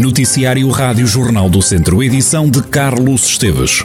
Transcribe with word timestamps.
Noticiário 0.00 0.66
Rádio 0.70 1.06
Jornal 1.06 1.50
do 1.50 1.60
Centro, 1.60 2.02
edição 2.02 2.48
de 2.48 2.62
Carlos 2.62 3.26
Esteves. 3.26 3.84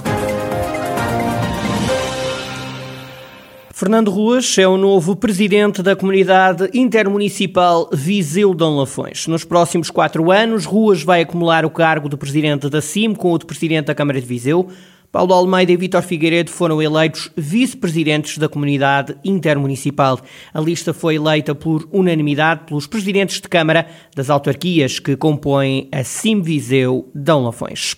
Fernando 3.73 4.09
Ruas 4.09 4.57
é 4.57 4.65
o 4.65 4.78
novo 4.78 5.13
presidente 5.17 5.83
da 5.83 5.93
comunidade 5.93 6.70
intermunicipal 6.73 7.89
Viseu 7.91 8.54
Dom 8.54 8.78
Lafões. 8.78 9.28
Nos 9.28 9.43
próximos 9.43 9.89
quatro 9.89 10.32
anos, 10.32 10.64
Ruas 10.64 11.04
vai 11.04 11.21
acumular 11.21 11.65
o 11.65 11.70
cargo 11.70 12.07
de 12.07 12.16
presidente 12.16 12.70
da 12.70 12.79
CIM 12.79 13.13
com 13.13 13.34
o 13.34 13.38
de 13.38 13.45
presidente 13.45 13.88
da 13.88 13.93
Câmara 13.93 14.21
de 14.21 14.25
Viseu. 14.25 14.70
Paulo 15.16 15.34
Almeida 15.34 15.71
e 15.71 15.77
Vítor 15.77 16.02
Figueiredo 16.02 16.52
foram 16.52 16.82
eleitos 16.82 17.32
vice-presidentes 17.38 18.38
da 18.38 18.50
comunidade 18.50 19.15
intermunicipal. 19.23 20.20
A 20.54 20.59
lista 20.59 20.93
foi 20.93 21.15
eleita 21.15 21.55
por 21.55 21.88
unanimidade 21.89 22.65
pelos 22.65 22.86
presidentes 22.86 23.39
de 23.39 23.47
Câmara 23.47 23.88
das 24.14 24.29
autarquias 24.29 25.00
que 25.00 25.15
compõem 25.15 25.88
a 25.89 26.04
CIM 26.04 26.41
Viseu 26.41 27.10
Dão 27.15 27.46
Lafões. 27.46 27.96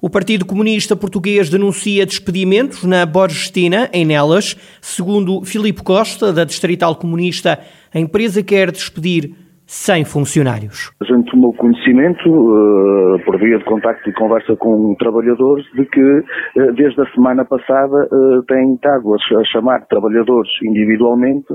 O 0.00 0.10
Partido 0.10 0.44
Comunista 0.44 0.96
Português 0.96 1.48
denuncia 1.48 2.04
despedimentos 2.04 2.82
na 2.82 3.06
Borgestina, 3.06 3.88
em 3.92 4.04
Nelas. 4.04 4.56
Segundo 4.82 5.44
Filipe 5.44 5.84
Costa, 5.84 6.32
da 6.32 6.42
Distrital 6.42 6.96
Comunista, 6.96 7.60
a 7.92 8.00
empresa 8.00 8.42
quer 8.42 8.72
despedir 8.72 9.36
100 9.66 10.04
funcionários. 10.04 10.92
A 11.00 11.04
gente 11.04 11.30
tomou 11.30 11.52
conhecimento, 11.54 12.28
uh, 12.28 13.18
por 13.24 13.38
via 13.38 13.58
de 13.58 13.64
contacto 13.64 14.08
e 14.08 14.12
conversa 14.12 14.54
com 14.56 14.94
trabalhadores, 14.96 15.64
de 15.74 15.84
que 15.86 16.00
uh, 16.00 16.72
desde 16.74 17.00
a 17.00 17.06
semana 17.12 17.44
passada 17.44 18.08
uh, 18.12 18.42
têm 18.44 18.74
estado 18.74 19.14
a, 19.14 19.40
a, 19.40 19.44
chamar 19.44 19.86
trabalhadores 19.86 20.50
individualmente 20.62 21.46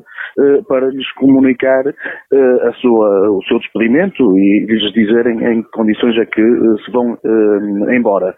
para 0.68 0.88
lhes 0.88 1.12
comunicar 1.14 1.84
a 1.88 2.72
sua, 2.74 3.30
o 3.32 3.42
seu 3.44 3.60
despedimento 3.60 4.38
e 4.38 4.66
lhes 4.66 4.94
dizerem 4.94 5.44
em 5.44 5.64
que 5.64 5.72
condições 5.72 6.18
é 6.18 6.26
que 6.26 6.42
se 6.86 6.92
vão 6.92 7.18
embora. 7.92 8.34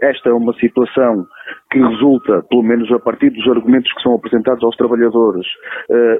esta 0.00 0.30
é 0.30 0.32
uma 0.32 0.54
situação 0.54 1.26
que 1.70 1.78
resulta, 1.78 2.42
pelo 2.48 2.62
menos 2.62 2.90
a 2.90 2.98
partir 2.98 3.30
dos 3.30 3.46
argumentos 3.48 3.92
que 3.92 4.02
são 4.02 4.14
apresentados 4.14 4.62
aos 4.64 4.76
trabalhadores, 4.76 5.46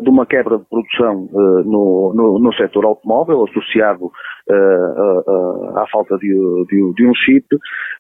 de 0.00 0.08
uma 0.08 0.24
quebra 0.24 0.58
de 0.58 0.64
produção 0.64 1.28
no, 1.64 2.12
no, 2.14 2.38
no 2.38 2.54
setor 2.54 2.84
automóvel, 2.84 3.44
associado 3.44 4.10
uh, 4.50 5.78
à 5.78 5.86
falta 5.90 6.16
de, 6.18 6.28
de, 6.68 6.94
de 6.94 7.06
um 7.06 7.14
chip, 7.14 7.46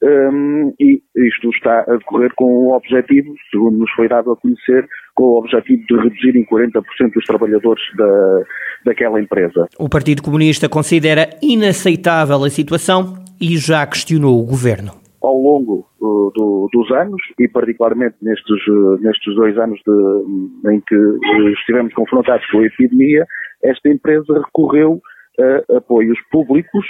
um, 0.02 0.72
e 0.78 1.02
isto 1.16 1.50
está 1.50 1.84
a 1.88 1.96
decorrer 1.96 2.32
com 2.36 2.44
o 2.44 2.76
objetivo, 2.76 3.34
segundo 3.50 3.78
nos 3.78 3.90
foi 3.92 4.08
dado 4.08 4.32
a 4.32 4.36
conhecer, 4.36 4.86
com 5.14 5.24
o 5.24 5.38
objetivo 5.38 5.82
de 5.88 5.96
reduzir 5.96 6.36
em 6.36 6.44
40% 6.44 6.82
os 7.16 7.24
trabalhadores 7.24 7.82
da, 7.96 8.42
daquela 8.86 9.20
empresa. 9.20 9.66
O 9.78 9.88
Partido 9.88 10.22
Comunista 10.22 10.68
considera 10.68 11.28
inaceitável 11.42 12.44
a 12.44 12.50
situação 12.50 13.14
e 13.40 13.56
já 13.56 13.86
questionou 13.86 14.40
o 14.40 14.46
governo 14.46 14.99
ao 15.22 15.36
longo 15.36 15.86
uh, 16.00 16.32
do, 16.34 16.68
dos 16.72 16.90
anos 16.92 17.20
e 17.38 17.46
particularmente 17.46 18.16
nestes, 18.22 18.66
uh, 18.68 18.98
nestes 19.00 19.34
dois 19.34 19.56
anos 19.58 19.78
de, 19.86 20.70
em 20.70 20.80
que 20.80 20.96
uh, 20.96 21.48
estivemos 21.50 21.92
confrontados 21.94 22.46
com 22.50 22.60
a 22.60 22.66
epidemia, 22.66 23.26
esta 23.62 23.88
empresa 23.88 24.32
recorreu 24.32 25.00
a 25.38 25.76
apoios 25.78 26.18
públicos 26.30 26.86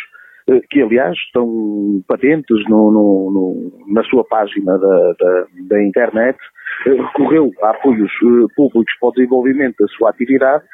que 0.70 0.83
aliás 0.83 1.17
estão 1.27 2.03
patentes 2.09 2.59
no, 2.69 2.91
no, 2.91 3.31
no, 3.33 3.93
na 3.95 4.03
sua 4.05 4.25
página 4.25 4.79
da, 4.79 5.12
da, 5.19 5.47
da 5.69 5.83
internet, 5.83 6.39
recorreu 6.84 7.51
a 7.62 7.70
apoios 7.70 8.11
públicos 8.56 8.93
para 9.01 9.09
o 9.09 9.12
desenvolvimento 9.12 9.77
da 9.78 9.87
sua 9.89 10.11
atividade 10.11 10.65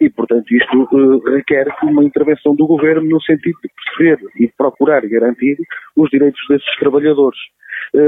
e, 0.00 0.10
portanto, 0.10 0.50
isto 0.52 1.22
requer 1.30 1.66
uma 1.82 2.04
intervenção 2.04 2.54
do 2.54 2.66
governo 2.66 3.08
no 3.08 3.20
sentido 3.22 3.56
de 3.62 3.70
perceber 3.74 4.28
e 4.40 4.48
procurar 4.56 5.06
garantir 5.06 5.56
os 5.96 6.10
direitos 6.10 6.40
desses 6.48 6.76
trabalhadores. 6.78 7.38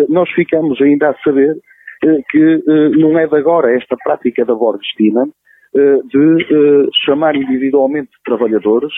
Nós 0.09 0.29
ficamos 0.31 0.81
ainda 0.81 1.11
a 1.11 1.19
saber 1.23 1.57
que 2.31 2.63
não 2.99 3.19
é 3.19 3.27
de 3.27 3.37
agora 3.37 3.75
esta 3.75 3.97
prática 4.03 4.45
da 4.45 4.55
Borgestina, 4.55 5.27
de 5.75 6.89
chamar 7.05 7.37
individualmente 7.37 8.11
trabalhadores 8.25 8.93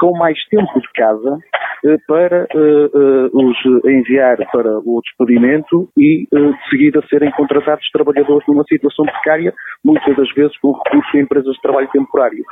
com 0.00 0.16
mais 0.16 0.42
tempo 0.48 0.80
de 0.80 0.88
casa 0.94 1.38
eh, 1.84 1.96
para 2.08 2.42
eh, 2.42 2.46
eh, 2.54 3.30
os 3.32 3.56
enviar 3.84 4.36
para 4.50 4.78
o 4.78 5.00
despedimento 5.02 5.88
e 5.96 6.26
de 6.32 6.70
seguida 6.70 7.02
serem 7.08 7.30
contratados 7.32 7.86
trabalhadores 7.92 8.46
numa 8.48 8.64
situação 8.64 9.04
precária, 9.04 9.52
muitas 9.84 10.16
das 10.16 10.32
vezes 10.34 10.56
com 10.58 10.72
recurso 10.72 11.16
a 11.16 11.20
empresas 11.20 11.54
de 11.54 11.62
trabalho 11.62 11.88
temporário. 11.92 12.44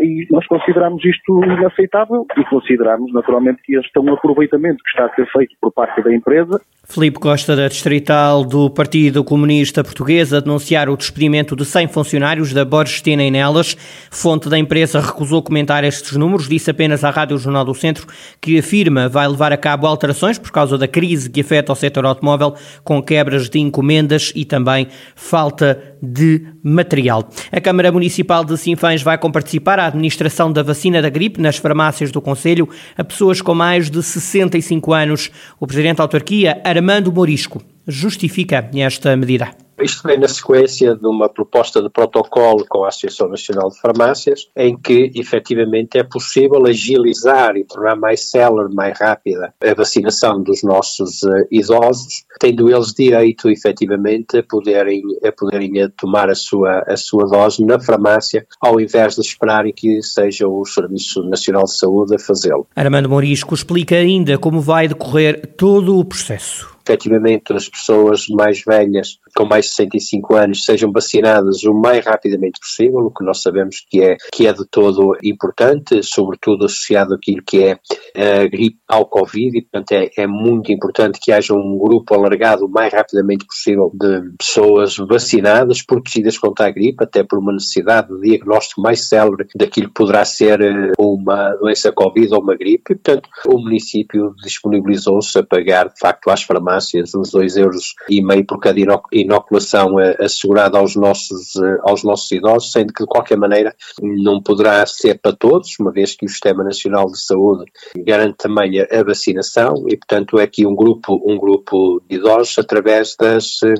E 0.00 0.26
nós 0.30 0.46
consideramos 0.46 1.04
isto 1.04 1.44
inaceitável 1.44 2.26
e 2.36 2.44
consideramos 2.44 3.12
naturalmente 3.12 3.62
que 3.62 3.76
este 3.76 3.90
é 3.96 4.00
um 4.00 4.12
aproveitamento 4.12 4.82
que 4.82 4.90
está 4.90 5.06
a 5.06 5.14
ser 5.14 5.26
feito 5.32 5.54
por 5.60 5.72
parte 5.72 6.02
da 6.02 6.12
empresa. 6.12 6.60
Filipe 6.84 7.20
Costa, 7.20 7.54
da 7.54 7.68
Distrital 7.68 8.44
do 8.44 8.68
Partido 8.68 9.24
Comunista 9.24 9.84
Português, 9.84 10.32
a 10.34 10.40
denunciar 10.40 10.88
o 10.88 10.96
despedimento 10.96 11.54
de 11.54 11.64
100 11.64 11.88
funcionários 11.88 12.52
da 12.52 12.64
Borgestina 12.64 13.22
em 13.22 13.30
Nelas. 13.30 13.74
Fonte 14.10 14.48
da 14.48 14.58
empresa 14.58 15.00
recusou 15.00 15.42
comentar 15.42 15.84
estes 15.84 16.16
números, 16.16 16.48
disse 16.48 16.70
apenas 16.70 16.91
à 17.02 17.10
Rádio 17.10 17.38
Jornal 17.38 17.64
do 17.64 17.74
Centro 17.74 18.06
que 18.40 18.58
afirma 18.58 19.08
vai 19.08 19.26
levar 19.26 19.52
a 19.52 19.56
cabo 19.56 19.86
alterações 19.86 20.38
por 20.38 20.50
causa 20.50 20.76
da 20.76 20.86
crise 20.86 21.30
que 21.30 21.40
afeta 21.40 21.72
o 21.72 21.76
setor 21.76 22.04
automóvel, 22.04 22.54
com 22.84 23.02
quebras 23.02 23.48
de 23.48 23.58
encomendas 23.58 24.32
e 24.34 24.44
também 24.44 24.88
falta 25.16 25.80
de 26.02 26.44
material. 26.62 27.28
A 27.50 27.60
Câmara 27.60 27.90
Municipal 27.90 28.44
de 28.44 28.56
Sinfãs 28.58 29.02
vai 29.02 29.16
comparticipar 29.16 29.78
à 29.78 29.86
administração 29.86 30.52
da 30.52 30.62
vacina 30.62 31.00
da 31.00 31.08
gripe 31.08 31.40
nas 31.40 31.56
farmácias 31.56 32.10
do 32.10 32.20
Conselho 32.20 32.68
a 32.96 33.02
pessoas 33.02 33.40
com 33.40 33.54
mais 33.54 33.90
de 33.90 34.02
65 34.02 34.92
anos. 34.92 35.30
O 35.58 35.66
Presidente 35.66 35.98
da 35.98 36.04
Autarquia, 36.04 36.60
Armando 36.64 37.12
Morisco, 37.12 37.62
justifica 37.86 38.68
esta 38.74 39.16
medida. 39.16 39.50
Isto 39.82 40.06
vem 40.06 40.18
na 40.18 40.28
sequência 40.28 40.94
de 40.94 41.06
uma 41.06 41.28
proposta 41.28 41.82
de 41.82 41.90
protocolo 41.90 42.64
com 42.68 42.84
a 42.84 42.88
Associação 42.88 43.28
Nacional 43.28 43.68
de 43.68 43.80
Farmácias, 43.80 44.48
em 44.56 44.76
que 44.78 45.10
efetivamente 45.14 45.98
é 45.98 46.04
possível 46.04 46.64
agilizar 46.66 47.56
e 47.56 47.64
tornar 47.64 47.96
mais 47.96 48.30
célere, 48.30 48.72
mais 48.72 48.96
rápida 48.98 49.52
a 49.60 49.74
vacinação 49.74 50.40
dos 50.40 50.62
nossos 50.62 51.22
uh, 51.24 51.46
idosos, 51.50 52.24
tendo 52.38 52.70
eles 52.70 52.92
direito 52.92 53.50
efetivamente 53.50 54.38
a 54.38 54.42
poderem, 54.42 55.02
a 55.24 55.32
poderem 55.32 55.72
tomar 55.96 56.30
a 56.30 56.34
sua, 56.34 56.84
a 56.86 56.96
sua 56.96 57.24
dose 57.24 57.64
na 57.64 57.80
farmácia, 57.80 58.46
ao 58.60 58.80
invés 58.80 59.16
de 59.16 59.22
esperarem 59.22 59.72
que 59.72 60.00
seja 60.02 60.46
o 60.46 60.64
Serviço 60.64 61.24
Nacional 61.24 61.64
de 61.64 61.76
Saúde 61.76 62.14
a 62.14 62.18
fazê-lo. 62.18 62.68
Armando 62.76 63.08
Morisco 63.08 63.54
explica 63.54 63.96
ainda 63.96 64.38
como 64.38 64.60
vai 64.60 64.86
decorrer 64.86 65.54
todo 65.56 65.98
o 65.98 66.04
processo 66.04 66.72
efetivamente 66.84 67.52
as 67.52 67.68
pessoas 67.68 68.26
mais 68.28 68.62
velhas, 68.66 69.18
com 69.36 69.44
mais 69.44 69.66
de 69.66 69.72
65 69.72 70.34
anos, 70.34 70.64
sejam 70.64 70.92
vacinadas 70.92 71.62
o 71.64 71.72
mais 71.72 72.04
rapidamente 72.04 72.60
possível, 72.60 73.00
o 73.00 73.10
que 73.10 73.24
nós 73.24 73.40
sabemos 73.40 73.84
que 73.88 74.02
é, 74.02 74.16
que 74.32 74.46
é 74.46 74.52
de 74.52 74.66
todo 74.66 75.16
importante, 75.22 76.02
sobretudo 76.02 76.66
associado 76.66 77.14
àquilo 77.14 77.42
que 77.46 77.64
é 77.64 77.78
a 78.16 78.46
gripe 78.46 78.78
ao 78.88 79.06
Covid, 79.06 79.56
e 79.56 79.62
portanto 79.62 79.92
é, 79.92 80.10
é 80.16 80.26
muito 80.26 80.72
importante 80.72 81.20
que 81.20 81.32
haja 81.32 81.54
um 81.54 81.78
grupo 81.78 82.14
alargado 82.14 82.66
o 82.66 82.70
mais 82.70 82.92
rapidamente 82.92 83.46
possível 83.46 83.90
de 83.94 84.32
pessoas 84.38 84.96
vacinadas, 84.96 85.82
protegidas 85.82 86.38
contra 86.38 86.66
a 86.66 86.70
gripe, 86.70 87.04
até 87.04 87.22
por 87.22 87.38
uma 87.38 87.52
necessidade 87.52 88.08
de 88.08 88.20
diagnóstico 88.20 88.80
mais 88.80 89.08
célebre 89.08 89.46
daquilo 89.54 89.88
que 89.88 89.94
poderá 89.94 90.24
ser 90.24 90.60
eh, 90.60 90.92
uma 90.98 91.50
doença 91.54 91.92
Covid 91.92 92.34
ou 92.34 92.42
uma 92.42 92.56
gripe, 92.56 92.92
e 92.92 92.96
portanto 92.96 93.28
o 93.46 93.58
município 93.58 94.34
disponibilizou-se 94.42 95.38
a 95.38 95.42
pagar 95.42 95.88
de 95.88 95.98
facto 95.98 96.30
às 96.30 96.42
farmácias 96.42 96.71
farmácias 96.72 97.14
os 97.14 97.30
dois 97.30 97.56
euros 97.56 97.94
e 98.08 98.22
meio 98.22 98.44
por 98.46 98.58
cada 98.58 98.78
inoculação 99.12 100.00
eh, 100.00 100.16
assegurada 100.20 100.78
aos 100.78 100.96
nossos, 100.96 101.56
eh, 101.56 101.78
aos 101.82 102.02
nossos 102.02 102.30
idosos, 102.32 102.72
sendo 102.72 102.92
que 102.92 103.02
de 103.02 103.08
qualquer 103.08 103.36
maneira 103.36 103.74
não 104.00 104.40
poderá 104.40 104.84
ser 104.86 105.20
para 105.20 105.36
todos, 105.36 105.76
uma 105.78 105.92
vez 105.92 106.14
que 106.14 106.24
o 106.24 106.28
Sistema 106.28 106.64
Nacional 106.64 107.06
de 107.06 107.20
Saúde 107.20 107.64
garante 107.98 108.36
também 108.38 108.80
a, 108.80 109.02
vacinação 109.02 109.84
e, 109.88 109.96
portanto, 109.96 110.38
é 110.38 110.44
aqui 110.44 110.66
um 110.66 110.74
grupo, 110.74 111.20
um 111.26 111.36
grupo 111.36 112.02
de 112.08 112.16
idosos 112.16 112.58
através 112.58 113.16
das, 113.18 113.62
eh, 113.64 113.74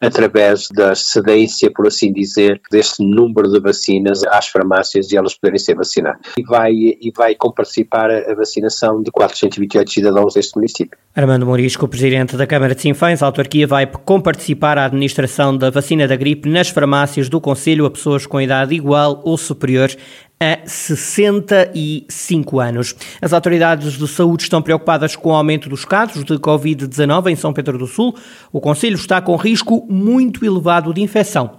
através 0.00 0.68
da 0.68 0.94
cedência, 0.94 1.70
por 1.72 1.86
assim 1.86 2.12
dizer, 2.12 2.60
deste 2.70 3.02
número 3.02 3.50
de 3.50 3.60
vacinas 3.60 4.22
às 4.24 4.48
farmácias 4.48 5.10
e 5.10 5.16
elas 5.16 5.34
poderem 5.34 5.58
ser 5.58 5.74
vacinadas. 5.74 6.20
E 6.38 6.42
vai, 6.44 6.72
e 6.72 7.12
vai 7.16 7.34
comparticipar 7.34 8.10
a 8.10 8.34
vacinação 8.34 9.02
de 9.02 9.10
428 9.10 9.90
cidadãos 9.90 10.34
deste 10.34 10.56
município. 10.56 10.98
Armando 11.14 11.46
Morisco, 11.46 11.88
Presidente 11.88 12.35
da 12.36 12.46
Câmara 12.46 12.74
de 12.74 12.82
Sinfãs, 12.82 13.22
a 13.22 13.26
autarquia 13.26 13.66
vai 13.66 13.86
comparticipar 13.86 14.78
à 14.78 14.84
administração 14.84 15.56
da 15.56 15.70
vacina 15.70 16.06
da 16.06 16.14
gripe 16.14 16.48
nas 16.48 16.68
farmácias 16.68 17.28
do 17.28 17.40
Conselho 17.40 17.86
a 17.86 17.90
pessoas 17.90 18.26
com 18.26 18.40
idade 18.40 18.74
igual 18.74 19.22
ou 19.24 19.36
superior 19.36 19.90
a 20.38 20.58
65 20.66 22.60
anos. 22.60 22.94
As 23.20 23.32
autoridades 23.32 23.94
de 23.94 24.08
saúde 24.08 24.44
estão 24.44 24.60
preocupadas 24.60 25.16
com 25.16 25.30
o 25.30 25.34
aumento 25.34 25.68
dos 25.68 25.84
casos 25.84 26.24
de 26.24 26.34
Covid-19 26.34 27.30
em 27.30 27.36
São 27.36 27.52
Pedro 27.52 27.78
do 27.78 27.86
Sul. 27.86 28.14
O 28.52 28.60
Conselho 28.60 28.96
está 28.96 29.20
com 29.20 29.34
risco 29.36 29.86
muito 29.88 30.44
elevado 30.44 30.92
de 30.92 31.00
infecção. 31.00 31.52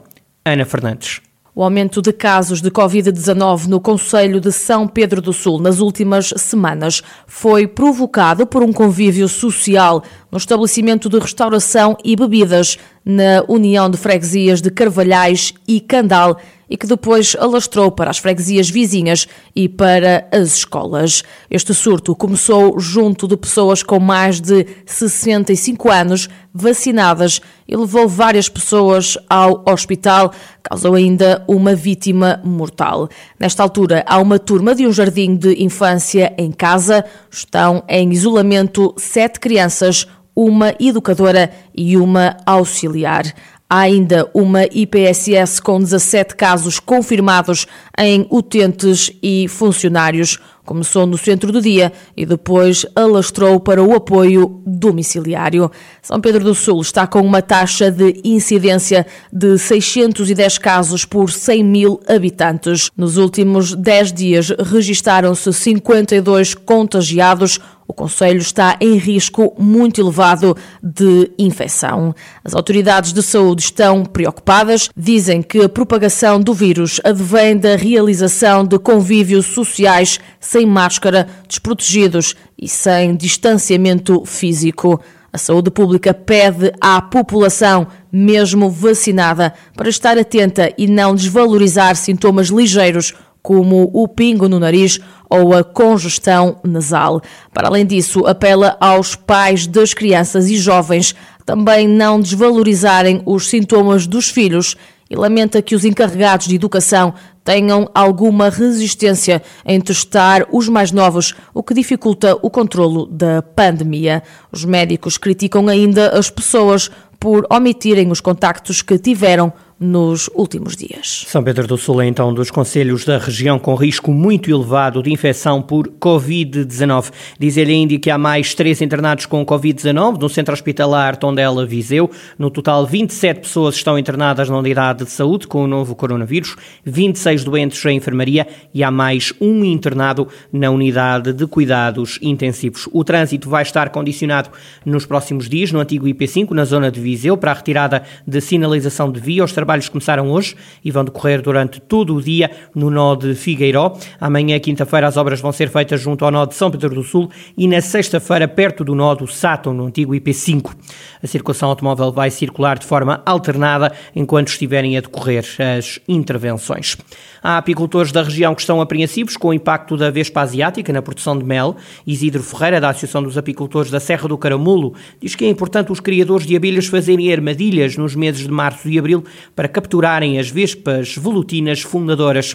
Ana 0.46 0.66
Fernandes. 0.66 1.22
O 1.58 1.64
aumento 1.64 2.04
de 2.04 2.14
casos 2.14 2.62
de 2.62 2.70
Covid-19 2.70 3.66
no 3.66 3.82
Conselho 3.82 4.40
de 4.40 4.52
São 4.52 4.88
Pedro 4.88 5.20
do 5.20 5.34
Sul 5.34 5.60
nas 5.60 5.80
últimas 5.80 6.32
semanas 6.38 7.02
foi 7.26 7.66
provocado 7.66 8.46
por 8.46 8.62
um 8.62 8.72
convívio 8.72 9.28
social 9.28 10.04
no 10.32 10.38
estabelecimento 10.38 11.10
de 11.10 11.20
restauração 11.20 11.98
e 12.04 12.16
bebidas 12.16 12.78
na 13.06 13.44
União 13.48 13.90
de 13.90 13.98
Freguesias 13.98 14.62
de 14.62 14.70
Carvalhais 14.70 15.54
e 15.68 15.80
Candal 15.80 16.38
e 16.70 16.76
que 16.76 16.86
depois 16.86 17.36
alastrou 17.40 17.92
para 17.92 18.10
as 18.10 18.18
freguesias 18.18 18.70
vizinhas 18.70 19.28
e 19.56 19.70
para 19.70 20.28
as 20.32 20.58
escolas. 20.58 21.24
Este 21.50 21.74
surto 21.74 22.16
começou 22.16 22.78
junto 22.80 23.28
de 23.28 23.38
pessoas 23.38 23.82
com 23.82 24.00
mais 24.00 24.42
de 24.42 24.66
65 24.86 25.90
anos 25.90 26.28
vacinadas 26.54 27.40
e 27.68 27.76
levou 27.76 28.08
várias 28.08 28.50
pessoas 28.50 29.18
ao 29.30 29.64
hospital, 29.66 30.34
causou 30.64 30.96
ainda 30.96 31.44
uma 31.48 31.76
vítima 31.76 32.42
mortal. 32.44 33.08
Nesta 33.40 33.64
altura, 33.64 34.04
há 34.08 34.20
uma 34.20 34.40
turma 34.40 34.76
de 34.76 34.86
um 34.86 34.92
jardim 34.92 35.36
de 35.36 35.64
infância 35.64 36.34
em 36.38 36.52
casa, 36.52 37.06
estão 37.32 37.84
em 37.88 38.12
isolamento 38.12 38.94
sete 38.98 39.40
crianças, 39.40 40.08
uma 40.38 40.76
educadora 40.80 41.50
e 41.76 41.98
uma 41.98 42.38
auxiliar. 42.46 43.26
Há 43.68 43.80
ainda 43.80 44.30
uma 44.36 44.66
IPSS 44.66 45.60
com 45.60 45.80
17 45.80 46.36
casos 46.36 46.80
confirmados 46.80 47.66
em 47.98 48.28
utentes 48.30 49.12
e 49.22 49.48
funcionários. 49.48 50.38
Começou 50.68 51.06
no 51.06 51.18
centro 51.18 51.50
do 51.50 51.62
dia 51.62 51.94
e 52.16 52.26
depois 52.26 52.86
alastrou 52.94 53.58
para 53.58 53.82
o 53.82 53.96
apoio 53.96 54.62
domiciliário. 54.66 55.72
São 56.02 56.20
Pedro 56.20 56.44
do 56.44 56.54
Sul 56.54 56.82
está 56.82 57.08
com 57.08 57.22
uma 57.22 57.42
taxa 57.42 57.90
de 57.90 58.20
incidência 58.22 59.08
de 59.32 59.58
610 59.58 60.58
casos 60.58 61.06
por 61.06 61.32
100 61.32 61.64
mil 61.64 62.02
habitantes. 62.06 62.92
Nos 62.98 63.16
últimos 63.16 63.74
10 63.74 64.12
dias 64.12 64.50
registaram-se 64.50 65.54
52 65.54 66.54
contagiados, 66.54 67.62
o 67.88 67.94
Conselho 67.94 68.40
está 68.40 68.76
em 68.82 68.98
risco 68.98 69.56
muito 69.58 70.02
elevado 70.02 70.58
de 70.84 71.32
infecção. 71.40 72.14
As 72.44 72.54
autoridades 72.54 73.14
de 73.14 73.24
saúde 73.24 73.64
estão 73.64 74.04
preocupadas, 74.04 74.90
dizem 74.96 75.42
que 75.42 75.62
a 75.62 75.70
propagação 75.70 76.40
do 76.40 76.54
vírus 76.54 77.00
advém 77.04 77.56
da 77.56 77.78
realização 77.78 78.66
de 78.66 78.78
convívios 78.78 79.46
sociais 79.46 80.20
sem 80.40 80.57
máscara, 80.66 81.28
desprotegidos 81.48 82.36
e 82.58 82.68
sem 82.68 83.16
distanciamento 83.16 84.24
físico. 84.26 85.00
A 85.32 85.38
saúde 85.38 85.70
pública 85.70 86.14
pede 86.14 86.72
à 86.82 87.02
população, 87.02 87.88
mesmo 88.12 88.70
vacinada, 88.70 89.54
para 89.76 89.90
estar 89.90 90.18
atenta 90.18 90.74
e 90.78 90.88
não 90.88 91.14
desvalorizar 91.14 91.96
sintomas 91.96 92.48
ligeiros 92.48 93.14
como 93.42 93.90
o 93.94 94.08
pingo 94.08 94.50
no 94.50 94.60
nariz 94.60 95.00
ou 95.30 95.54
a 95.54 95.64
congestão 95.64 96.60
nasal. 96.64 97.22
Para 97.54 97.68
além 97.68 97.86
disso, 97.86 98.26
apela 98.26 98.76
aos 98.80 99.16
pais 99.16 99.68
das 99.68 99.94
crianças 99.94 100.50
e 100.50 100.58
jovens 100.58 101.16
também 101.46 101.88
não 101.88 102.20
desvalorizarem 102.20 103.22
os 103.26 103.48
sintomas 103.48 104.06
dos 104.06 104.30
filhos 104.30 104.76
e 105.10 105.16
lamenta 105.16 105.62
que 105.62 105.76
os 105.76 105.86
encarregados 105.86 106.48
de 106.48 106.56
educação 106.56 107.14
tenham 107.44 107.90
alguma 107.94 108.50
resistência 108.50 109.42
em 109.66 109.80
testar 109.80 110.46
os 110.52 110.68
mais 110.68 110.92
novos, 110.92 111.34
o 111.54 111.64
que 111.64 111.74
dificulta 111.74 112.38
o 112.42 112.50
controlo 112.50 113.06
da 113.06 113.42
pandemia. 113.42 114.22
Os 114.52 114.66
médicos 114.66 115.18
criticam 115.18 115.68
ainda 115.70 116.10
as 116.10 116.30
pessoas 116.30 116.92
por 117.20 117.48
omitirem 117.50 118.12
os 118.12 118.22
contactos 118.22 118.82
que 118.82 118.98
tiveram 119.00 119.52
nos 119.80 120.28
últimos 120.34 120.76
dias. 120.76 121.26
São 121.28 121.44
Pedro 121.44 121.68
do 121.68 121.78
Sul 121.78 122.02
é 122.02 122.08
então 122.08 122.30
um 122.30 122.34
dos 122.34 122.50
conselhos 122.50 123.06
da 123.06 123.18
região 123.20 123.60
com 123.60 123.76
risco 123.76 124.12
muito 124.12 124.50
elevado 124.50 125.04
de 125.04 125.12
infecção 125.12 125.62
por 125.62 125.88
Covid-19. 125.88 127.12
Diz 127.40 127.58
ele 127.58 127.74
ainda 127.74 128.00
que 128.00 128.10
há 128.10 128.18
mais 128.18 128.56
três 128.56 128.82
internados 128.82 129.28
com 129.28 129.46
Covid-19 129.46 130.20
no 130.20 130.30
Centro 130.30 130.54
Hospitalar 130.54 131.16
Tondela 131.16 131.66
Viseu. 131.66 132.10
No 132.40 132.50
total, 132.50 132.88
27 132.88 133.42
pessoas 133.42 133.76
estão 133.76 134.00
internadas 134.00 134.50
na 134.50 134.58
unidade 134.58 135.06
de 135.06 135.12
saúde 135.12 135.48
com 135.48 135.64
o 135.64 135.68
novo 135.68 135.96
coronavírus, 135.96 136.56
26 136.84 137.44
doentes 137.44 137.86
em 137.86 137.98
enfermaria 137.98 138.48
e 138.74 138.84
há 138.84 138.90
mais 138.90 139.32
um 139.40 139.64
internado 139.64 140.28
na 140.52 140.72
unidade 140.72 141.34
de 141.34 141.46
cuidados 141.46 142.18
intensivos. 142.22 142.90
O 142.92 143.04
trânsito 143.04 143.48
vai 143.50 143.62
estar 143.62 143.90
condicionado 143.90 144.50
nos 144.84 145.06
próximos 145.06 145.48
dias 145.48 145.72
no 145.72 145.80
antigo 145.80 146.08
IP5, 146.08 146.52
na 146.52 146.66
zona 146.66 146.90
de 146.90 147.00
Viseu, 147.00 147.38
para 147.38 147.52
a 147.52 147.56
retirada 147.56 148.04
de 148.26 148.42
sinalização 148.42 149.12
de 149.12 149.20
via. 149.20 149.44
Os 149.44 149.52
trabalhos 149.68 149.90
começaram 149.90 150.32
hoje 150.32 150.56
e 150.82 150.90
vão 150.90 151.04
decorrer 151.04 151.42
durante 151.42 151.82
todo 151.82 152.16
o 152.16 152.22
dia 152.22 152.50
no 152.74 152.90
nó 152.90 153.16
de 153.16 153.36
Figueiró. 153.36 153.98
Amanhã, 154.18 154.58
quinta-feira, 154.60 155.06
as 155.06 155.18
obras 155.18 155.42
vão 155.42 155.52
ser 155.52 155.70
feitas 155.70 156.00
junto 156.00 156.24
ao 156.24 156.32
nó 156.32 156.46
de 156.46 156.56
São 156.56 156.72
Pedro 156.72 156.96
do 156.96 157.04
Sul 157.04 157.30
e 157.58 157.68
na 157.68 157.82
sexta-feira, 157.82 158.48
perto 158.48 158.86
do 158.86 158.96
nó 158.96 159.14
do 159.14 159.28
Sátão, 159.28 159.74
no 159.74 159.88
antigo 159.88 160.14
IP5. 160.14 160.74
A 161.22 161.28
circulação 161.28 161.68
automóvel 161.68 162.14
vai 162.14 162.32
circular 162.32 162.80
de 162.80 162.86
forma 162.86 163.22
alternada 163.26 163.92
enquanto 164.16 164.48
estiverem 164.48 164.98
a 164.98 165.02
decorrer 165.02 165.44
as 165.78 166.00
intervenções. 166.08 166.96
Há 167.44 167.58
apicultores 167.58 168.14
da 168.14 168.24
região 168.24 168.56
que 168.56 168.62
estão 168.62 168.80
apreensivos 168.80 169.36
com 169.36 169.50
o 169.50 169.54
impacto 169.54 169.98
da 169.98 170.10
Vespa 170.10 170.42
Asiática 170.42 170.94
na 170.94 171.02
produção 171.02 171.38
de 171.38 171.44
mel. 171.44 171.76
Isidro 172.06 172.42
Ferreira, 172.42 172.80
da 172.80 172.90
Associação 172.90 173.22
dos 173.22 173.38
Apicultores 173.38 173.92
da 173.92 174.00
Serra 174.00 174.30
do 174.30 174.38
Caramulo, 174.38 174.94
diz 175.22 175.36
que 175.36 175.44
é 175.44 175.50
importante 175.50 175.92
os 175.92 176.00
criadores 176.00 176.48
de 176.48 176.56
abelhas 176.56 176.88
fazerem 176.88 177.32
armadilhas 177.34 177.98
nos 177.98 178.16
meses 178.16 178.42
de 178.42 178.52
março 178.52 178.88
e 178.88 178.98
abril 178.98 179.26
para 179.58 179.68
capturarem 179.68 180.38
as 180.40 180.52
vespas 180.52 181.18
velutinas 181.18 181.82
fundadoras. 181.82 182.54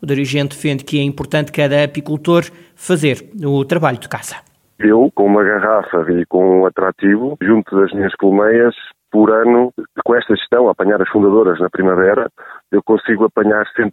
O 0.00 0.06
dirigente 0.06 0.56
defende 0.56 0.82
que 0.82 0.98
é 0.98 1.02
importante 1.02 1.52
cada 1.52 1.84
apicultor 1.84 2.44
fazer 2.74 3.18
o 3.44 3.62
trabalho 3.66 3.98
de 3.98 4.08
caça. 4.08 4.36
Eu, 4.78 5.12
com 5.14 5.26
uma 5.26 5.44
garrafa 5.44 6.10
e 6.10 6.24
com 6.24 6.62
um 6.62 6.66
atrativo, 6.66 7.36
junto 7.42 7.78
das 7.78 7.92
minhas 7.92 8.14
colmeias, 8.14 8.74
por 9.10 9.30
ano, 9.30 9.72
com 10.04 10.14
esta 10.14 10.34
gestão, 10.36 10.70
apanhar 10.70 11.02
as 11.02 11.08
fundadoras 11.10 11.60
na 11.60 11.68
primavera, 11.68 12.30
eu 12.72 12.82
consigo 12.82 13.24
apanhar 13.24 13.66
sempre 13.76 13.92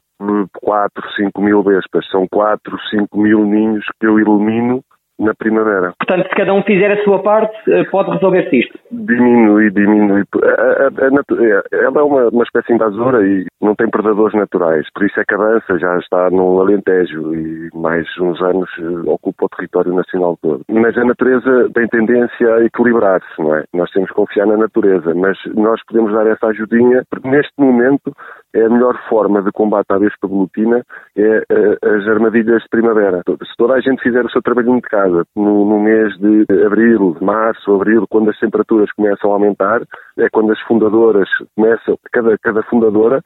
4, 0.62 1.04
5 1.18 1.42
mil 1.42 1.62
vespas. 1.62 2.08
São 2.10 2.26
4, 2.32 2.78
5 2.90 3.20
mil 3.20 3.44
ninhos 3.44 3.84
que 4.00 4.08
eu 4.08 4.18
ilumino 4.18 4.82
na 5.20 5.34
primavera. 5.34 5.94
Portanto, 5.98 6.28
se 6.28 6.36
cada 6.36 6.54
um 6.54 6.62
fizer 6.64 6.92
a 6.92 7.04
sua 7.04 7.22
parte, 7.24 7.56
eh, 7.72 7.84
pode 7.86 8.12
resolver-se 8.12 8.60
isto? 8.60 8.78
Diminui, 8.92 9.72
diminui. 9.72 10.24
A, 10.44 10.48
a, 10.48 10.88
a, 10.88 11.64
ela 11.72 12.00
é 12.00 12.04
uma, 12.04 12.28
uma 12.30 12.44
espécie 12.44 12.74
invasora 12.74 13.26
e 13.26 13.46
não 13.62 13.76
tem 13.76 13.90
predadores 13.90 14.34
naturais, 14.34 14.86
por 14.94 15.06
isso 15.06 15.20
é 15.20 15.24
que 15.26 15.34
a 15.34 15.38
dança 15.38 15.80
já 15.80 15.98
está 15.98 16.30
no 16.30 16.60
Alentejo 16.60 17.34
e 17.34 17.70
mais 17.74 18.06
uns 18.20 18.42
anos 18.42 18.70
eh, 18.80 19.10
ocupa 19.10 19.46
o 19.46 19.50
território 19.50 19.94
nacional 19.94 20.38
todo. 20.42 20.62
Mas 20.70 20.98
a 20.98 21.06
natureza 21.06 21.70
tem 21.74 21.88
tendência 21.88 22.56
a 22.56 22.66
equilibrar-se, 22.66 23.42
não 23.42 23.56
é? 23.56 23.64
Nós 23.74 23.90
temos 23.92 24.10
que 24.10 24.16
confiar 24.16 24.48
na 24.48 24.58
natureza, 24.58 25.14
mas 25.16 25.38
nós 25.56 25.80
podemos 25.86 26.14
dar 26.14 26.28
essa 26.28 26.48
ajudinha, 26.48 27.04
porque 27.10 27.30
neste 27.30 27.54
momento 27.58 28.14
é 28.54 28.66
a 28.66 28.70
melhor 28.70 28.98
forma 29.10 29.42
de 29.42 29.52
combate 29.52 29.92
à 29.92 29.98
vespa 29.98 30.28
velutina 30.28 30.84
é 31.18 31.44
eh, 31.50 31.78
as 31.82 32.08
armadilhas 32.08 32.64
de 32.64 32.70
primavera. 32.70 33.22
Se 33.26 33.58
toda 33.58 33.76
a 33.76 33.80
gente 33.80 34.02
fizer 34.02 34.26
o 34.26 34.30
seu 34.30 34.42
trabalhinho 34.42 34.82
de 34.82 34.90
casa 34.90 35.05
no, 35.36 35.66
no 35.66 35.80
mês 35.80 36.18
de 36.18 36.46
abril, 36.66 37.18
março, 37.22 37.74
abril, 37.74 38.06
quando 38.10 38.30
as 38.30 38.40
temperaturas 38.40 38.92
começam 38.94 39.32
a 39.32 39.34
aumentar, 39.34 39.82
é 40.18 40.30
quando 40.30 40.52
as 40.52 40.60
fundadoras 40.62 41.30
começam, 41.56 41.98
cada, 42.12 42.38
cada 42.38 42.64
fundadora 42.64 43.22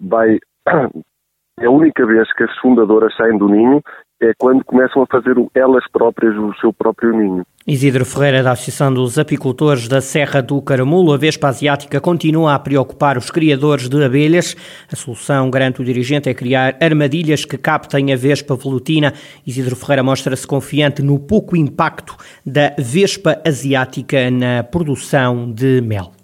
vai 0.00 0.38
é 1.60 1.66
a 1.66 1.70
única 1.70 2.06
vez 2.06 2.32
que 2.34 2.44
as 2.44 2.58
fundadoras 2.58 3.14
saem 3.16 3.36
do 3.38 3.48
ninho 3.48 3.82
é 4.20 4.32
quando 4.38 4.64
começam 4.64 5.02
a 5.02 5.06
fazer 5.06 5.34
elas 5.54 5.84
próprias 5.90 6.36
o 6.36 6.54
seu 6.60 6.72
próprio 6.72 7.12
ninho. 7.12 7.44
Isidro 7.70 8.04
Ferreira, 8.04 8.42
da 8.42 8.50
Associação 8.50 8.92
dos 8.92 9.16
Apicultores 9.16 9.86
da 9.86 10.00
Serra 10.00 10.42
do 10.42 10.60
Caramulo, 10.60 11.12
a 11.12 11.16
Vespa 11.16 11.46
Asiática 11.46 12.00
continua 12.00 12.52
a 12.52 12.58
preocupar 12.58 13.16
os 13.16 13.30
criadores 13.30 13.88
de 13.88 14.02
abelhas. 14.02 14.56
A 14.92 14.96
solução, 14.96 15.48
garante 15.48 15.80
o 15.80 15.84
dirigente, 15.84 16.28
é 16.28 16.34
criar 16.34 16.76
armadilhas 16.80 17.44
que 17.44 17.56
captem 17.56 18.12
a 18.12 18.16
Vespa 18.16 18.56
velutina. 18.56 19.14
Isidro 19.46 19.76
Ferreira 19.76 20.02
mostra-se 20.02 20.44
confiante 20.44 21.00
no 21.00 21.16
pouco 21.20 21.56
impacto 21.56 22.16
da 22.44 22.74
Vespa 22.76 23.40
Asiática 23.46 24.28
na 24.32 24.64
produção 24.64 25.52
de 25.52 25.80
mel. 25.80 26.19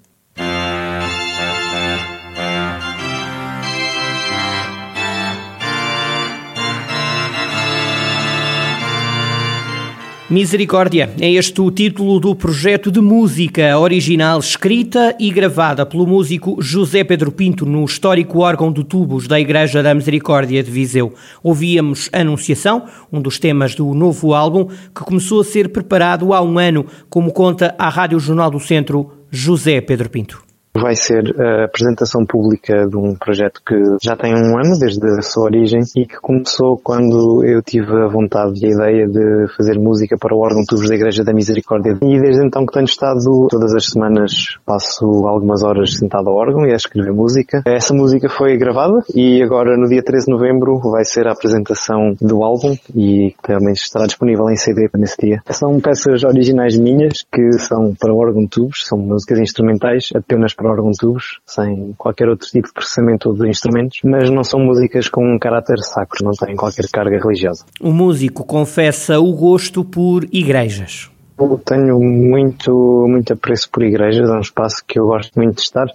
Misericórdia 10.29 11.09
é 11.21 11.31
este 11.31 11.61
o 11.61 11.71
título 11.71 12.19
do 12.19 12.35
projeto 12.35 12.91
de 12.91 13.01
música 13.01 13.79
original 13.79 14.41
escrita 14.41 15.15
e 15.21 15.31
gravada 15.31 15.87
pelo 15.87 16.05
músico 16.05 16.57
José 16.61 17.05
Pedro 17.05 17.31
Pinto 17.31 17.65
no 17.65 17.85
histórico 17.85 18.41
órgão 18.41 18.73
de 18.73 18.83
tubos 18.83 19.29
da 19.29 19.39
Igreja 19.39 19.85
da 19.85 19.95
Misericórdia 19.95 20.65
de 20.65 20.71
Viseu. 20.71 21.15
Ouvíamos 21.45 22.11
Anunciação, 22.13 22.87
um 23.13 23.21
dos 23.21 23.39
temas 23.39 23.77
do 23.77 23.95
novo 23.95 24.35
álbum 24.35 24.67
que 24.67 25.05
começou 25.05 25.43
a 25.43 25.45
ser 25.45 25.69
preparado 25.69 26.35
há 26.35 26.43
um 26.43 26.59
ano, 26.59 26.87
como 27.09 27.33
conta 27.33 27.77
a 27.79 27.89
Rádio 27.89 28.19
Jornal 28.19 28.51
do 28.51 28.59
Centro 28.59 29.13
José 29.31 29.81
Pedro 29.81 30.11
Pinto. 30.11 30.46
Vai 30.81 30.95
ser 30.95 31.35
a 31.41 31.65
apresentação 31.65 32.25
pública 32.25 32.87
de 32.87 32.97
um 32.97 33.15
projeto 33.15 33.61
que 33.65 33.75
já 34.03 34.17
tem 34.17 34.35
um 34.35 34.59
ano 34.59 34.79
desde 34.79 35.07
a 35.07 35.23
sua 35.23 35.45
origem 35.45 35.81
e 35.97 36.07
que 36.07 36.17
começou 36.17 36.79
quando 36.79 37.45
eu 37.45 37.63
tive 37.63 37.93
a 37.93 38.09
vontade 38.09 38.61
e 38.63 38.67
a 38.67 38.71
ideia 38.71 39.09
de 39.09 39.47
fazer 39.57 39.79
música 39.79 40.17
para 40.19 40.35
o 40.35 40.41
órgão 40.41 40.65
Tubos 40.67 40.89
da 40.89 40.95
Igreja 40.95 41.25
da 41.25 41.33
Misericórdia. 41.33 41.99
E 42.03 42.21
desde 42.21 42.45
então 42.45 42.67
que 42.67 42.73
tenho 42.73 42.85
estado 42.85 43.49
todas 43.49 43.75
as 43.75 43.87
semanas 43.87 44.59
passo 44.65 45.07
algumas 45.27 45.63
horas 45.63 45.95
sentado 45.97 46.29
ao 46.29 46.37
órgão 46.37 46.67
e 46.67 46.73
a 46.73 46.77
escrever 46.77 47.13
música. 47.13 47.63
Essa 47.67 47.95
música 47.95 48.29
foi 48.29 48.57
gravada 48.57 49.03
e 49.15 49.43
agora 49.43 49.77
no 49.77 49.89
dia 49.89 50.03
13 50.03 50.27
de 50.27 50.33
novembro 50.33 50.79
vai 50.79 51.05
ser 51.05 51.27
a 51.27 51.33
apresentação 51.33 52.15
do 52.21 52.43
álbum 52.43 52.77
e 52.95 53.35
também 53.43 53.73
estará 53.73 54.07
disponível 54.07 54.49
em 54.51 54.57
CD 54.57 54.89
nesse 54.97 55.17
dia. 55.19 55.43
São 55.51 55.81
peças 55.81 56.25
originais 56.25 56.77
minhas 56.77 57.25
que 57.33 57.53
são 57.59 57.95
para 57.99 58.13
órgão 58.13 58.47
tubos, 58.47 58.83
são 58.85 58.99
músicas 58.99 59.39
instrumentais 59.39 60.09
apenas 60.15 60.55
para 60.55 60.66
órgão 60.67 60.91
tubos, 60.99 61.41
sem 61.47 61.95
qualquer 61.97 62.29
outro 62.29 62.47
tipo 62.49 62.69
de 62.69 62.75
processamento 62.75 63.33
de 63.35 63.49
instrumentos, 63.49 64.01
mas 64.05 64.31
não 64.31 64.45
são 64.45 64.61
músicas 64.61 65.09
com 65.09 65.35
um 65.35 65.39
caráter 65.39 65.79
sacro, 65.79 66.25
não 66.25 66.33
têm 66.33 66.57
qualquer 66.57 66.87
carga 66.91 67.19
religiosa. 67.19 67.65
O 67.81 67.93
músico 67.93 68.45
confessa 68.45 69.19
o 69.19 69.33
gosto 69.33 69.85
por 69.85 70.25
igrejas. 70.33 71.11
Eu 71.39 71.61
tenho 71.65 72.01
muito, 72.01 73.07
muito 73.09 73.33
apreço 73.33 73.69
por 73.71 73.83
igrejas, 73.83 74.29
é 74.29 74.33
um 74.33 74.41
espaço 74.41 74.83
que 74.87 74.99
eu 74.99 75.07
gosto 75.07 75.33
muito 75.37 75.57
de 75.57 75.63
estar 75.63 75.87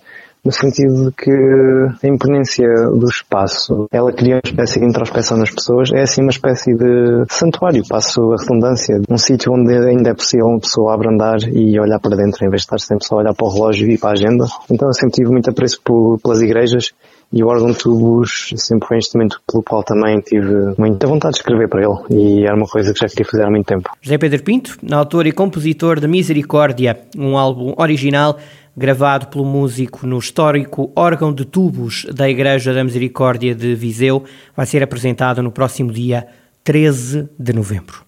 no 0.44 0.52
sentido 0.52 1.06
de 1.06 1.12
que 1.12 1.32
a 1.32 2.08
imponência 2.08 2.68
do 2.90 3.08
espaço, 3.08 3.88
ela 3.92 4.12
cria 4.12 4.36
uma 4.36 4.42
espécie 4.44 4.80
de 4.80 4.86
introspeção 4.86 5.38
nas 5.38 5.52
pessoas, 5.52 5.92
é 5.94 6.02
assim 6.02 6.22
uma 6.22 6.32
espécie 6.32 6.74
de 6.74 7.26
santuário, 7.30 7.84
passo 7.88 8.34
a 8.34 8.42
redundância, 8.42 9.02
um 9.08 9.18
sítio 9.18 9.54
onde 9.54 9.74
ainda 9.74 10.10
é 10.10 10.14
possível 10.14 10.48
uma 10.48 10.60
pessoa 10.60 10.94
abrandar 10.94 11.38
e 11.48 11.80
olhar 11.80 12.00
para 12.00 12.16
dentro, 12.16 12.44
em 12.44 12.50
vez 12.50 12.62
de 12.62 12.66
estar 12.66 12.80
sempre 12.80 13.06
só 13.06 13.16
a 13.16 13.20
olhar 13.20 13.34
para 13.36 13.46
o 13.46 13.54
relógio 13.54 13.90
e 13.90 13.98
para 13.98 14.10
a 14.10 14.14
agenda. 14.14 14.46
Então 14.70 14.88
eu 14.88 14.94
sempre 14.94 15.16
tive 15.16 15.30
muito 15.30 15.50
apreço 15.50 15.80
por, 15.84 16.20
pelas 16.20 16.42
igrejas 16.42 16.92
e 17.32 17.44
o 17.44 17.48
órgão 17.48 17.72
de 17.72 17.78
tubos 17.78 18.54
sempre 18.58 18.88
foi 18.88 18.98
um 18.98 19.00
instrumento 19.00 19.42
pelo 19.50 19.64
qual 19.64 19.84
também 19.84 20.20
tive 20.20 20.74
muita 20.78 21.08
vontade 21.08 21.34
de 21.34 21.40
escrever 21.40 21.70
para 21.70 21.82
ele 21.82 21.98
e 22.10 22.44
era 22.44 22.56
uma 22.56 22.68
coisa 22.68 22.94
que 22.94 23.00
já 23.00 23.08
queria 23.08 23.26
fazer 23.26 23.44
há 23.44 23.50
muito 23.50 23.66
tempo. 23.66 23.90
José 24.02 24.18
Pedro 24.18 24.44
Pinto, 24.44 24.78
autor 24.92 25.26
e 25.28 25.32
compositor 25.32 26.00
de 26.00 26.08
Misericórdia, 26.08 27.00
um 27.18 27.38
álbum 27.38 27.74
original 27.78 28.38
gravado 28.76 29.28
pelo 29.28 29.46
músico 29.46 30.08
no 30.08 30.18
histórico 30.18 30.92
órgão 30.96 31.34
de 31.34 31.46
tubos 31.46 32.06
da 32.14 32.30
Igreja 32.30 32.74
da 32.74 32.84
Misericórdia 32.84 33.54
de 33.54 33.76
Viseu, 33.76 34.24
vai 34.56 34.66
ser 34.66 34.82
apresentado 34.82 35.42
no 35.44 35.52
próximo 35.52 35.92
dia 35.92 36.28
13 36.64 37.30
de 37.38 37.54
novembro. 37.54 38.06